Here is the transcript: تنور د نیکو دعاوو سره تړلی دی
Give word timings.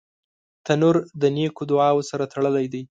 تنور 0.65 0.95
د 1.21 1.23
نیکو 1.35 1.63
دعاوو 1.69 2.07
سره 2.09 2.23
تړلی 2.33 2.65
دی 2.73 2.81